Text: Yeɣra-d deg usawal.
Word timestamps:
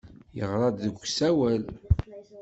Yeɣra-d 0.37 0.77
deg 0.83 0.95
usawal. 1.03 1.63